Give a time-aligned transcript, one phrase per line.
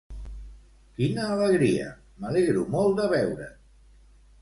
[1.01, 1.91] Quina alegria,
[2.25, 3.55] m'alegro molt de veure't!